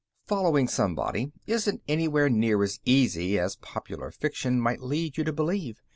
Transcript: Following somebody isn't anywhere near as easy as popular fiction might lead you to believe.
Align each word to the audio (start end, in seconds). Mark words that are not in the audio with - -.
Following 0.25 0.67
somebody 0.67 1.31
isn't 1.45 1.83
anywhere 1.87 2.27
near 2.27 2.63
as 2.63 2.79
easy 2.85 3.37
as 3.37 3.57
popular 3.57 4.09
fiction 4.09 4.59
might 4.59 4.81
lead 4.81 5.15
you 5.15 5.23
to 5.23 5.31
believe. 5.31 5.79